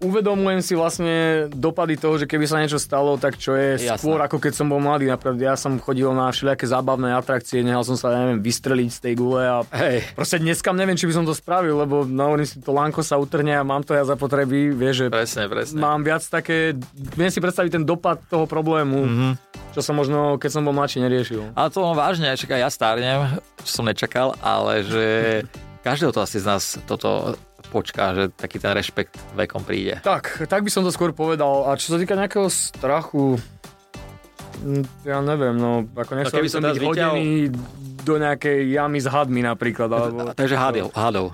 [0.00, 4.00] uvedomujem si vlastne dopady toho, že keby sa niečo stalo, tak čo je Jasné.
[4.00, 5.06] skôr ako keď som bol mladý.
[5.06, 9.14] Napríklad ja som chodil na všelijaké zábavné atrakcie, nehal som sa, neviem, vystreliť z tej
[9.20, 10.16] gule a Hej.
[10.16, 13.52] proste dneska neviem, či by som to spravil, lebo na si to lánko sa utrne
[13.52, 15.76] a mám to ja za potreby, vieš, že presne, presne.
[15.76, 16.72] mám viac také,
[17.14, 19.00] viem si predstaviť ten dopad toho problému.
[19.04, 19.34] Mm-hmm
[19.70, 21.54] čo som možno, keď som bol mladší, neriešil.
[21.54, 25.06] Ale to vážne, čakaj, ja stárnem, čo som nečakal, ale že
[25.86, 27.38] každého to asi z nás toto
[27.70, 30.02] počká, že taký ten rešpekt vekom príde.
[30.02, 31.70] Tak, tak by som to skôr povedal.
[31.70, 33.38] A čo sa týka nejakého strachu,
[35.06, 37.18] ja neviem, no, ako nechcel no, by som byť vyťahol...
[38.04, 39.88] do nejakej jamy s hadmi napríklad.
[39.88, 40.16] Alebo...
[40.36, 40.92] Takže hadov.
[40.92, 41.26] hadov.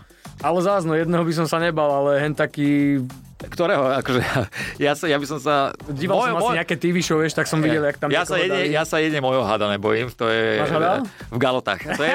[0.44, 3.00] Ale zás, no jedného by som sa nebal, ale hen taký
[3.50, 3.88] Ktorého?
[3.98, 4.20] Akože,
[4.84, 5.72] ja, sa, ja by som sa...
[5.88, 6.42] Díval môj, som môj...
[6.42, 8.10] asi nejaké TV show, vieš, tak som videl, jak tam...
[8.10, 10.60] Ja sa, jedne, ja sa jedne mojho hada nebojím, to je...
[10.62, 10.92] Máš hada?
[11.30, 11.80] V galotách.
[11.96, 12.12] To je,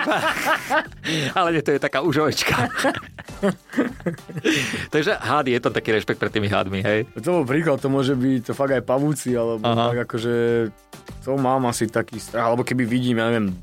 [1.37, 2.69] ale nie, to je taká užovečka.
[4.93, 7.07] Takže had je to taký rešpekt pred tými hadmi, hej?
[7.23, 9.95] To bol príklad, to môže byť to fakt aj pavúci, alebo Aha.
[9.95, 10.33] tak akože...
[11.25, 13.53] To mám asi taký strach, alebo keby vidím, ja neviem,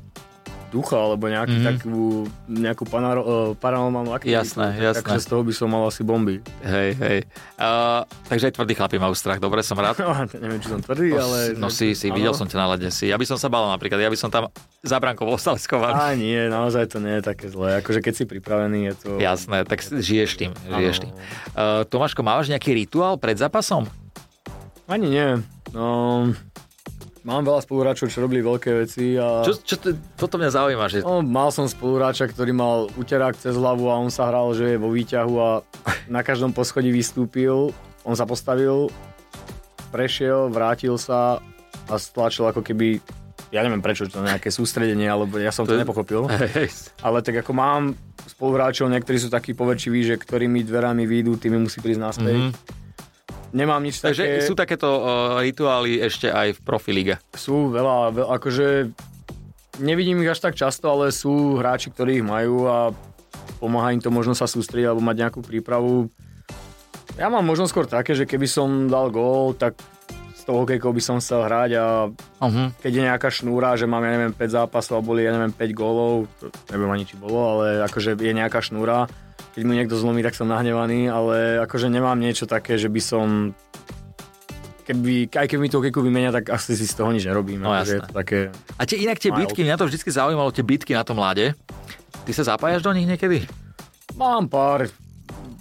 [0.69, 1.69] ducha alebo nejaký, mm-hmm.
[1.81, 1.97] takú,
[2.45, 4.37] nejakú panaro, uh, paranormálnu aktivitu.
[4.37, 5.01] Jasné, jasné.
[5.01, 6.39] Takže z toho by som mal asi bomby.
[6.61, 7.19] Hej, hej.
[7.57, 9.97] Uh, takže aj tvrdí chlapi majú strach, dobre, som rád.
[10.09, 11.37] No, neviem, či som tvrdý, no, ale...
[11.53, 13.09] No si, si, videl som ťa na lede si.
[13.09, 14.49] Ja by som sa bal napríklad, ja by som tam
[14.81, 15.97] za bránkou ostal skovaný.
[15.97, 17.81] Á, nie, naozaj to nie je také zlé.
[17.81, 19.09] Akože keď si pripravený, je to...
[19.21, 21.13] Jasné, tak žiješ tým, žiješ tým.
[21.53, 23.85] Uh, Tomáško, máš nejaký rituál pred zápasom?
[24.89, 25.29] Ani nie.
[25.69, 26.33] No,
[27.29, 29.13] Mám veľa spoluhráčov, čo robili veľké veci.
[29.13, 29.45] A...
[29.45, 30.85] Čo, čo to, toto mňa zaujíma?
[30.89, 31.05] Že...
[31.05, 34.81] No, mal som spoluhráča, ktorý mal uterák cez hlavu a on sa hral, že je
[34.81, 35.49] vo výťahu a
[36.09, 37.69] na každom poschodí vystúpil.
[38.01, 38.89] On sa postavil,
[39.93, 41.37] prešiel, vrátil sa
[41.85, 42.97] a stlačil ako keby
[43.49, 46.29] ja neviem prečo, to nejaké sústredenie, alebo ja som to, to nepochopil.
[47.05, 47.97] Ale tak ako mám
[48.29, 52.37] spoluhráčov, niektorí sú takí poverčiví, že ktorými dverami výjdu, tými musí prísť naspäť.
[52.49, 52.79] Mm-hmm
[53.51, 54.45] nemám nič Takže také.
[54.45, 57.15] sú takéto uh, rituály ešte aj v profiliga?
[57.33, 58.67] Sú veľa, veľa, akože
[59.81, 62.77] nevidím ich až tak často, ale sú hráči, ktorí ich majú a
[63.57, 66.07] pomáha im to možno sa sústrediť alebo mať nejakú prípravu.
[67.19, 69.75] Ja mám možno skôr také, že keby som dal gól, tak
[70.39, 71.85] s tou hokejkou by som chcel hrať a
[72.15, 72.67] uh-huh.
[72.79, 75.75] keď je nejaká šnúra, že mám, ja neviem, 5 zápasov a boli, ja neviem, 5
[75.75, 79.11] gólov, to neviem ani, či bolo, ale akože je nejaká šnúra,
[79.53, 83.27] keď mu niekto zlomí, tak som nahnevaný, ale akože nemám niečo také, že by som
[84.89, 87.61] keby, aj keby mi to keku vymenia, tak asi si z toho nič nerobím.
[87.61, 88.39] No, akože je to také...
[88.77, 91.53] A tie, inak tie bitky, mňa to vždy zaujímalo, tie bitky na tom mláde.
[92.25, 93.45] Ty sa zapájaš do nich niekedy?
[94.17, 94.89] Mám pár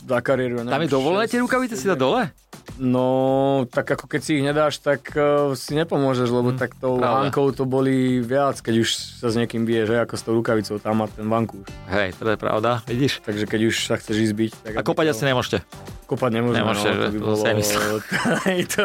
[0.09, 0.65] za kariéru.
[0.65, 2.33] Tam je dovolené tie rukavice si dať dole?
[2.79, 7.01] No, tak ako keď si ich nedáš, tak uh, si nepomôžeš, lebo hmm, tak tou
[7.01, 8.89] vankou to boli viac, keď už
[9.25, 11.67] sa s niekým bije, že ako s tou rukavicou, tam má ten vankúš.
[11.91, 13.25] Hej, to je pravda, vidíš?
[13.25, 14.51] Takže keď už sa chceš izbiť...
[14.63, 15.13] Tak A kopať to...
[15.17, 15.59] asi nemôžete?
[16.07, 17.37] Kopať nemôžeme, Nemôžete, no, to by bolo...
[18.79, 18.85] to,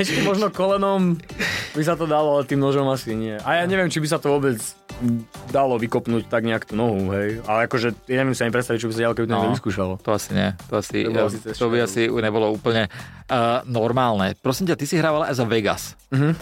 [0.00, 1.20] ešte možno kolenom
[1.76, 3.36] by sa to dalo, ale tým nožom asi nie.
[3.44, 4.56] A ja neviem, či by sa to vôbec
[5.48, 7.40] dalo vykopnúť tak nejak tú nohu, hej.
[7.48, 9.94] Ale akože, ja neviem si ani predstaviť, čo by sa ďalej, keby to no, vyskúšalo.
[10.04, 10.48] To asi nie.
[10.68, 14.36] To, asi, to, uh, to by asi nebolo úplne uh, normálne.
[14.38, 15.96] Prosím ťa, ty si hrával aj za Vegas.
[16.12, 16.36] Uh-huh.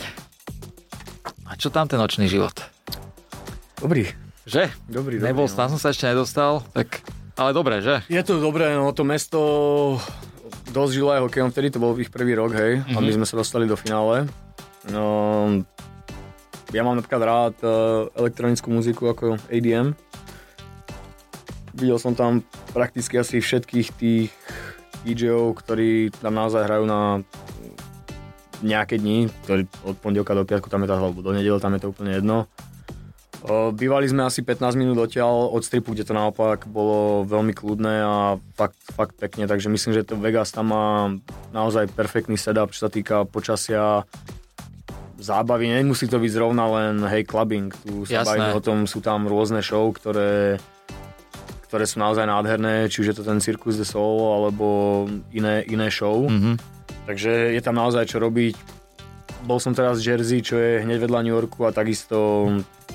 [1.48, 2.54] A čo tam ten nočný život?
[3.78, 4.10] Dobrý.
[4.48, 4.72] Že?
[4.88, 5.58] Dobrý, Nebol, dobrý, no.
[5.60, 7.04] tam som sa ešte nedostal, tak...
[7.38, 8.02] Ale dobre, že?
[8.10, 9.38] Je to dobré, no to mesto
[10.74, 12.96] dosť žilo aj hokejom, vtedy to bol ich prvý rok, hej, mm-hmm.
[12.96, 14.26] a my sme sa dostali do finále.
[14.90, 15.46] No,
[16.72, 19.96] ja mám napríklad rád uh, elektronickú muziku ako ADM.
[21.72, 24.30] Videl som tam prakticky asi všetkých tých
[25.06, 27.22] DJov, ktorí tam naozaj hrajú na
[28.60, 31.80] nejaké dni, ktorý od pondelka do piatku tam je tá, alebo do nedele tam je
[31.86, 32.50] to úplne jedno.
[33.48, 38.34] Bývali sme asi 15 minút odtiaľ od stripu, kde to naopak bolo veľmi kľudné a
[38.58, 41.14] fakt, fakt pekne, takže myslím, že to Vegas tam má
[41.54, 44.02] naozaj perfektný setup, čo sa týka počasia,
[45.18, 49.26] zábavy, nemusí to byť zrovna len hej clubbing, tu sa bavíme o tom, sú tam
[49.26, 50.62] rôzne show, ktoré
[51.68, 54.66] ktoré sú naozaj nádherné, či už je to ten Circus de Soul alebo
[55.36, 56.24] iné, iné show.
[56.24, 56.56] Mm-hmm.
[57.04, 58.56] Takže je tam naozaj čo robiť.
[59.44, 62.48] Bol som teraz v Jersey, čo je hneď vedľa New Yorku a takisto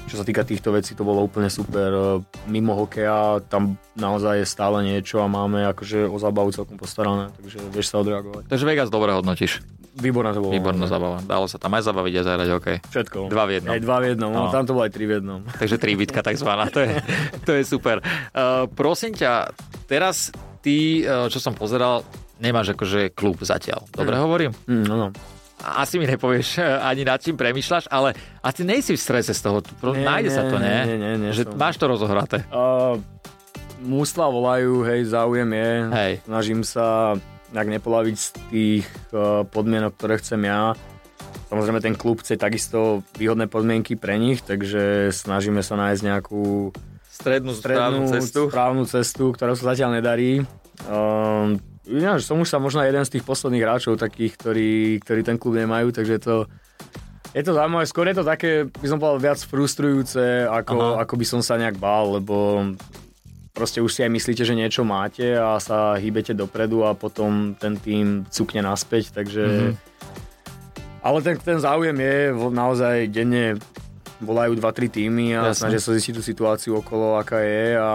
[0.09, 2.19] čo sa týka týchto vecí, to bolo úplne super.
[2.49, 7.57] Mimo hokeja tam naozaj je stále niečo a máme akože o zábavu celkom postarané, takže
[7.71, 8.51] vieš sa odreagovať.
[8.51, 9.63] Takže Vegas dobre hodnotíš.
[9.93, 10.51] Výborná to bolo.
[10.51, 11.21] Výborná zábava.
[11.21, 12.77] Dalo sa tam aj zabaviť a zahrať hokej.
[12.89, 13.17] Všetko.
[13.29, 13.71] Dva v jednom.
[13.77, 14.49] Aj dva v jednom, no.
[14.49, 14.53] no.
[14.53, 15.39] tam to bolo aj tri v jednom.
[15.62, 16.97] Takže tri bitka takzvaná, to je,
[17.45, 18.01] to je super.
[18.34, 19.53] Uh, prosím ťa,
[19.86, 20.34] teraz
[20.65, 22.01] ty, uh, čo som pozeral,
[22.41, 23.86] nemáš akože klub zatiaľ.
[23.93, 24.21] Dobre mm.
[24.25, 24.51] hovorím?
[24.65, 25.10] Mm, no, no
[25.63, 28.12] asi mi nepovieš ani nad čím premyšľaš, ale
[28.43, 29.63] asi nejsi v strese z toho.
[29.95, 30.79] Nie, Nájde nie, sa to, nie?
[30.84, 31.32] Nie, nie, nie.
[31.32, 31.56] Že som...
[31.56, 32.43] máš to rozohraté.
[32.51, 32.99] Uh,
[33.79, 35.71] mústva volajú, hej, záujem je.
[35.91, 36.13] Hej.
[36.27, 37.15] Snažím sa
[37.53, 40.73] nejak nepolaviť z tých uh, podmienok, ktoré chcem ja.
[41.53, 46.73] Samozrejme ten klub chce takisto výhodné podmienky pre nich, takže snažíme sa nájsť nejakú
[47.05, 48.41] strednú, strednú správnu cestu.
[48.49, 50.41] správnu cestu, ktorá sa zatiaľ nedarí.
[50.89, 54.71] Um, ináč, som už sa možno jeden z tých posledných hráčov takých, ktorí,
[55.05, 56.49] ktorí ten klub nemajú, takže to
[57.33, 61.25] je to zaujímavé, skôr je to také, by som povedal, viac frustrujúce, ako, ako by
[61.25, 62.61] som sa nejak bál, lebo
[63.53, 67.77] proste už si aj myslíte, že niečo máte a sa hýbete dopredu a potom ten
[67.77, 69.43] tým cukne naspäť, takže...
[69.45, 69.73] Mm-hmm.
[71.03, 73.59] Ale ten, ten záujem je naozaj denne
[74.23, 75.67] volajú 2-3 týmy a Jasne.
[75.67, 77.89] snažia sa zistiť tú situáciu okolo, aká je a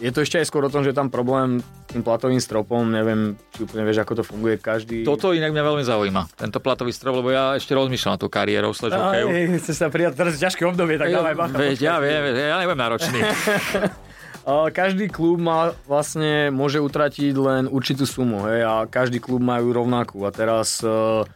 [0.00, 2.88] je to ešte aj skôr o tom, že je tam problém s tým platovým stropom,
[2.88, 5.04] neviem, či úplne vieš, ako to funguje každý.
[5.04, 8.72] Toto inak mňa veľmi zaujíma, tento platový strop, lebo ja ešte rozmýšľam na tú kariérou
[8.72, 9.28] slash hokeju.
[9.60, 11.56] Chceš sa prijať teraz ťažké obdobie, tak dávaj bacha.
[11.60, 13.20] Veď, ja viem, ja nebudem náročný.
[14.46, 20.22] každý klub má vlastne môže utratiť len určitú sumu, hej, a každý klub majú rovnakú.
[20.22, 21.26] A teraz e,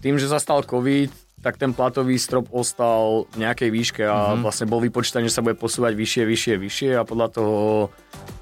[0.00, 1.12] tým, že sa stal COVID,
[1.44, 4.42] tak ten platový strop ostal v nejakej výške a mm-hmm.
[4.48, 7.56] vlastne bol vypočítaný, že sa bude posúvať vyššie, vyššie, vyššie a podľa toho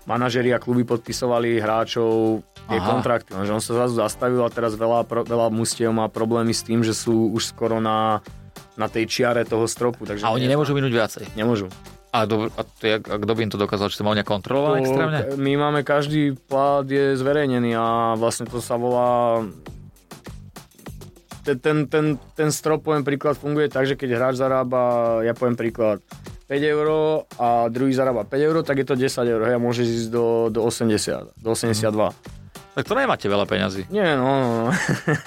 [0.06, 2.87] manažeri a kluby podpisovali hráčov tie Aha.
[2.87, 6.87] kontrakty, lenže on sa zrazu zastavil a teraz veľa, veľa mustiev má problémy s tým,
[6.87, 8.22] že sú už skoro na,
[8.78, 10.06] na tej čiare toho stropu.
[10.06, 11.24] Takže a oni nemôžu minúť viacej?
[11.35, 11.66] Nemôžu.
[12.12, 13.88] A, do, a, to, a kto by im to dokázal?
[13.88, 15.18] Či to mal nejak kontrolovať extrémne?
[15.40, 19.40] My máme, každý plat je zverejnený a vlastne to sa volá
[21.42, 25.59] ten, ten, ten, ten strop, poviem príklad, funguje tak, že keď hráč zarába, ja poviem
[25.59, 25.98] príklad,
[26.46, 26.87] 5 eur
[27.40, 29.40] a druhý zarába 5 eur, tak je to 10 eur.
[29.48, 31.88] Hej, a môže ísť do, do 80, do 82.
[31.88, 32.12] Mm.
[32.72, 33.88] Tak to nemáte veľa peňazí.
[33.92, 34.70] Nie, no, no, no.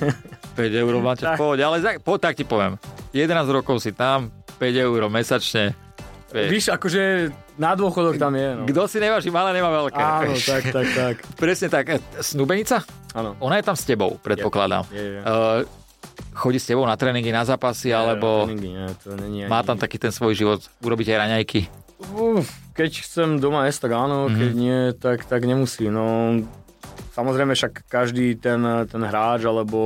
[0.58, 2.78] 5 eur máte v pohode, ale tak, po, tak ti poviem.
[3.12, 4.30] 11 rokov si tam,
[4.62, 5.85] 5 eur mesačne.
[6.36, 8.48] Víš, akože na dôchodok tam je.
[8.52, 8.68] No.
[8.68, 9.96] Kto si neváži malé, nemá veľké.
[9.96, 11.16] Áno, tak, tak, tak.
[11.40, 11.86] Presne tak.
[11.88, 12.84] E, Snubenica?
[13.16, 13.40] Áno.
[13.40, 14.84] Ona je tam s tebou, predpokladám.
[14.92, 15.20] Je, je, je.
[15.24, 15.64] Uh,
[16.36, 19.80] chodí s tebou na tréningy, na zápasy, nie, alebo tréningy, nie, to není má tam
[19.80, 21.62] taký ten svoj život, urobiť aj raňajky?
[22.12, 24.36] Uf, keď chcem doma jesť, tak áno, mm-hmm.
[24.36, 25.88] keď nie, tak, tak nemusí.
[25.88, 26.36] No,
[27.16, 28.60] samozrejme však každý ten,
[28.92, 29.80] ten hráč, alebo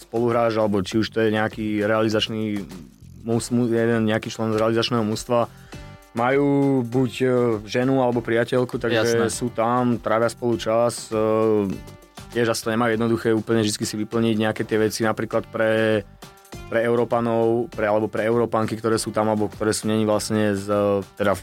[0.00, 2.64] spoluhráč, alebo či už to je nejaký realizačný
[3.68, 5.52] jeden nejaký člen z realizačného mústva,
[6.16, 7.26] majú buď e,
[7.68, 9.28] ženu alebo priateľku, takže Jasné.
[9.28, 11.68] sú tam, trávia spolu čas, e,
[12.32, 16.02] tiež asi to nemajú jednoduché úplne vždy si vyplniť nejaké tie veci, napríklad pre,
[16.72, 20.66] pre Európanov, pre, alebo pre Európanky, ktoré sú tam, alebo ktoré sú není vlastne z,
[21.14, 21.42] teda v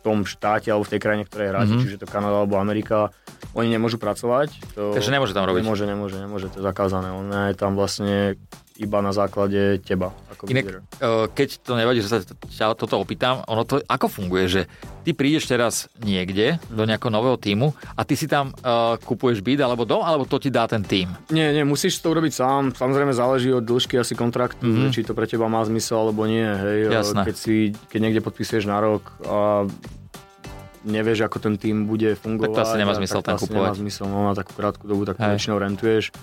[0.00, 1.84] tom štáte alebo v tej krajine, ktoré hráte, mm-hmm.
[1.84, 3.10] čiže to Kanada alebo Amerika,
[3.52, 4.54] oni nemôžu pracovať.
[4.78, 5.66] To Takže nemôže tam robiť.
[5.66, 7.10] Nemôže, nemôže, nemôže, to je zakázané.
[7.10, 8.38] On je tam vlastne
[8.78, 10.14] iba na základe teba.
[10.30, 14.46] Ako Inak, uh, keď to nevadí, že sa ťa toto opýtam, ono to ako funguje,
[14.46, 14.62] že
[15.02, 19.66] ty prídeš teraz niekde do nejakého nového týmu a ty si tam uh, kupuješ byt
[19.66, 21.10] alebo dom, alebo to ti dá ten tým?
[21.34, 22.62] Nie, nie, musíš to urobiť sám.
[22.78, 24.94] Samozrejme záleží od dĺžky asi kontraktu, mm-hmm.
[24.94, 26.46] či to pre teba má zmysel alebo nie.
[26.46, 26.94] Hej.
[26.94, 27.26] Jasné.
[27.26, 29.66] Keď, si, keď niekde podpisuješ na rok a
[30.86, 32.54] nevieš, ako ten tým bude fungovať.
[32.54, 33.74] Tak to asi nemá zmysel ten kupovať.
[33.74, 36.14] nemá zmysel, no, na takú krátku dobu, tak to väčšinou rentuješ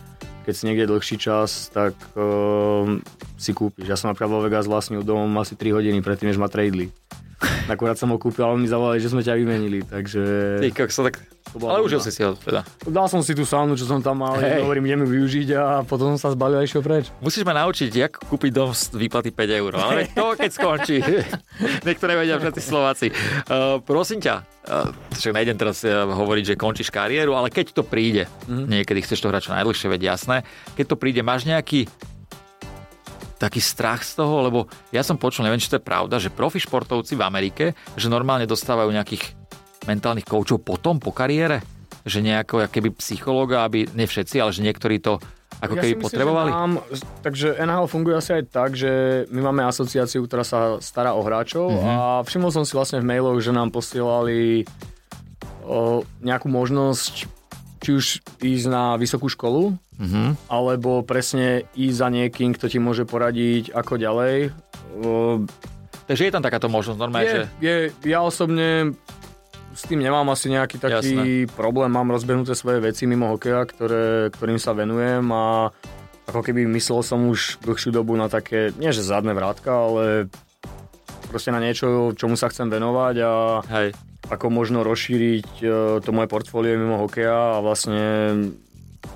[0.46, 2.86] keď si niekde dlhší čas, tak uh,
[3.36, 3.90] si kúpiš.
[3.90, 6.94] Ja som napríklad vo Vegas vlastnil dom asi 3 hodiny predtým, než ma tradeli.
[7.74, 10.22] Akurát som ho kúpil, ale mi zavolali, že sme ťa vymenili, takže...
[10.62, 11.22] Ty, sa tak...
[11.56, 12.68] Ale užil si si ho teda.
[12.84, 14.60] Dal som si tú saunu, čo som tam mal, hey.
[14.60, 17.08] hovorím, ideme využiť a potom som sa zbalil a išiel preč.
[17.24, 21.00] Musíš ma naučiť, jak kúpiť dom z výplaty 5 eur, ale to keď skončí.
[21.88, 23.08] Niektoré vedia všetci Slováci.
[23.48, 27.88] Uh, prosím ťa, uh, však nejdem teraz uh, hovoriť, že končíš kariéru, ale keď to
[27.88, 28.66] príde, mm-hmm.
[28.68, 30.44] niekedy chceš to hrať čo najdlhšie, veď jasné,
[30.76, 31.88] keď to príde, máš nejaký
[33.36, 34.60] taký strach z toho, lebo
[34.96, 37.66] ja som počul, neviem, či to je pravda, že profi športovci v Amerike,
[38.00, 39.36] že normálne dostávajú nejakých
[39.86, 41.62] mentálnych koučov potom, po kariére?
[42.06, 45.18] Že nejako, keby psychológa, aby, ne všetci, ale že niektorí to
[45.64, 46.50] ako ja keby myslím, potrebovali?
[46.52, 46.74] Mám,
[47.24, 51.72] takže NHL funguje asi aj tak, že my máme asociáciu, ktorá sa stará o hráčov
[51.72, 51.88] mm-hmm.
[51.88, 51.96] a
[52.28, 54.68] všimol som si vlastne v mailoch, že nám posielali
[55.64, 57.32] o, nejakú možnosť
[57.86, 58.06] či už
[58.42, 60.50] ísť na vysokú školu, mm-hmm.
[60.50, 64.50] alebo presne ísť za niekým, kto ti môže poradiť ako ďalej.
[66.10, 67.44] Takže je tam takáto možnosť normálne, je, že...
[67.62, 67.76] Je,
[68.10, 68.98] ja osobne
[69.76, 71.54] s tým nemám asi nejaký taký Jasné.
[71.54, 75.70] problém, mám rozbehnuté svoje veci mimo hokeja, ktoré, ktorým sa venujem a
[76.26, 80.32] ako keby myslel som už dlhšiu dobu na také, nie že zadné vrátka, ale
[81.30, 83.34] proste na niečo, čomu sa chcem venovať a
[83.70, 83.94] Hej
[84.30, 85.66] ako možno rozšíriť e,
[86.02, 88.02] to moje portfólio mimo hokeja a vlastne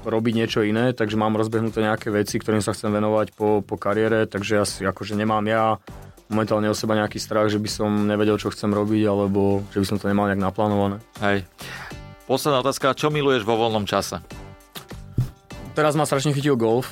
[0.06, 4.30] robiť niečo iné, takže mám rozbehnuté nejaké veci, ktorým sa chcem venovať po, po kariére,
[4.30, 5.82] takže asi akože nemám ja
[6.30, 9.86] momentálne o seba nejaký strach, že by som nevedel, čo chcem robiť, alebo že by
[9.90, 11.02] som to nemal nejak naplánované.
[11.26, 11.42] Hej.
[12.30, 14.22] Posledná otázka, čo miluješ vo voľnom čase?
[15.80, 16.92] teraz ma strašne chytil golf.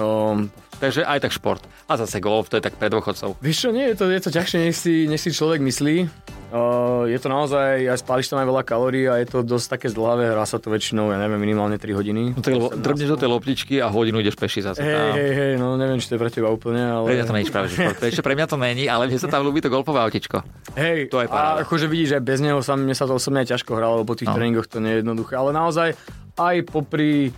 [0.00, 1.64] Um, Takže aj tak šport.
[1.88, 3.40] A zase golf, to je tak pre dôchodcov.
[3.40, 6.04] Vieš čo, nie, je to, je to ťažšie, než si, než si človek myslí.
[6.46, 9.86] Uh, je to naozaj, aj spáliš tam aj veľa kalórií a je to dosť také
[9.90, 12.22] zdlavé, hrá sa to väčšinou, ja neviem, minimálne 3 hodiny.
[12.38, 14.78] No tak lebo drbneš do tej loptičky a hodinu ideš peši zase.
[14.78, 17.06] Hej, hej, hej, no neviem, či to je pre teba úplne, ale...
[17.10, 17.78] Pre mňa to je práve, že
[18.14, 20.46] Ešte pre mňa to není, ale mne sa tam ľúbi to golfové autičko.
[20.78, 23.74] Hej, to je a akože vidíš, že bez neho sa, mne sa to osobne ťažko
[23.74, 24.38] hralo, lebo po tých no.
[24.38, 25.98] tréningoch to nie je jednoduché, ale naozaj
[26.38, 27.34] aj popri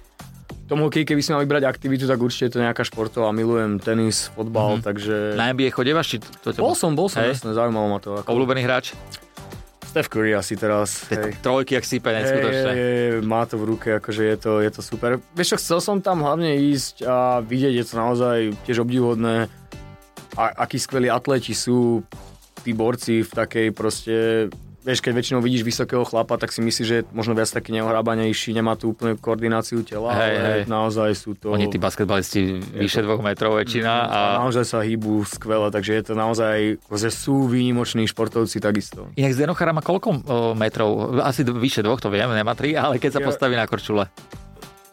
[0.69, 3.33] tom hokeji, keby si mal vybrať aktivitu, tak určite je to nejaká športová.
[3.33, 4.87] Milujem tenis, fotbal, mm-hmm.
[4.87, 5.15] takže...
[5.35, 6.07] Na NBA chodievaš?
[6.13, 6.69] Či to teba...
[6.69, 8.21] Bol som, bol som, jasne, zaujímalo ma to.
[8.21, 8.37] Ako...
[8.37, 8.93] Obľúbený hráč?
[9.89, 11.09] Steph Curry asi teraz.
[11.09, 11.41] Hej.
[11.41, 12.73] Trojky, ak sípe, neskutočne.
[12.77, 15.17] Hej, hej, má to v ruke, akože je to, je to super.
[15.33, 18.37] Vieš čo, chcel som tam hlavne ísť a vidieť, je to naozaj
[18.69, 19.49] tiež obdivodné,
[20.37, 22.05] a, akí skvelí atleti sú
[22.61, 24.17] tí borci v takej proste
[24.89, 28.57] vieš, keď väčšinou vidíš vysokého chlapa, tak si myslíš, že je možno viac taký neohrábanejší,
[28.57, 30.61] nemá tú úplnú koordináciu tela, hej, ale hej.
[30.65, 31.53] naozaj sú to...
[31.53, 33.93] Oni tí basketbalisti vyše dvoch metrov väčšina.
[33.93, 34.19] Mm, a...
[34.41, 39.13] naozaj sa hýbu skvele, takže je to naozaj, že sú výnimoční športovci takisto.
[39.21, 40.25] Inak Zdenochara má koľko
[40.57, 41.21] metrov?
[41.21, 43.27] Asi vyše dvoch, to viem, nemá tri, ale keď sa ja...
[43.29, 44.09] postaví na korčule.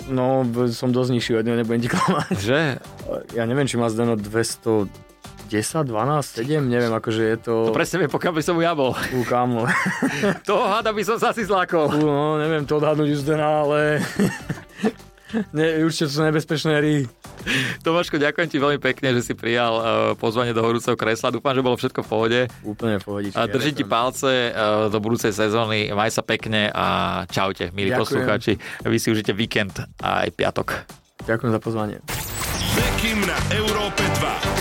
[0.06, 2.36] No, som dosť nižší od neho, nebudem ti klamať.
[2.38, 2.62] Že?
[3.34, 5.05] Ja neviem, či má Zdeno 200
[5.50, 7.54] 10, 12, 7, neviem, akože je to...
[7.70, 8.98] To presne viem, pokiaľ by som ja bol.
[9.14, 9.70] Ú, kámo.
[10.48, 11.92] to hada by som sa asi zlákol.
[11.94, 14.02] Ú, no, neviem to odhadnúť už ale...
[15.58, 16.96] ne, určite sú nebezpečné hry.
[17.86, 19.86] Tomáško, ďakujem ti veľmi pekne, že si prijal uh,
[20.18, 21.30] pozvanie do horúceho kresla.
[21.30, 22.40] Dúfam, že bolo všetko v pohode.
[22.66, 23.28] Úplne v pohode.
[23.38, 25.94] A držím ti palce uh, do budúcej sezóny.
[25.94, 28.02] Maj sa pekne a čaute, milí ďakujem.
[28.02, 28.54] poslucháči.
[28.82, 30.68] Vy si užite víkend a aj piatok.
[31.30, 31.98] Ďakujem za pozvanie.
[32.74, 34.55] Bekim na Európe 2.